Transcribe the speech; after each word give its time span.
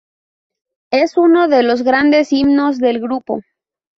Es 0.91 1.15
uno 1.15 1.47
de 1.47 1.61
los 1.61 1.83
grandes 1.83 2.33
himnos 2.33 2.79
del 2.79 2.99
grupo. 2.99 3.41